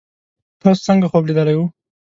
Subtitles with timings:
[0.61, 1.65] تاسو څنګه خوب لیدلی وو